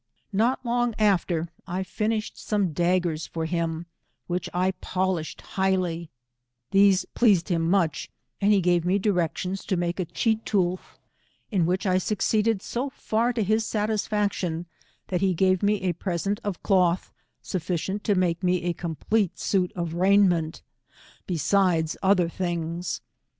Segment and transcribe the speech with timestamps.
[0.33, 3.85] Not long after I finished some daggers for bim,
[4.25, 6.09] which I polished highly;
[6.71, 8.09] these pleased him much,
[8.41, 10.97] and he gave me directions to make a cheetoolth,
[11.53, 14.65] ia which I succeeded so far to his satisfaction,
[15.09, 17.13] that he gave me a present of cloth
[17.43, 20.63] sufficient to make me a complete suit of raiment,
[21.27, 23.01] besides otiier things.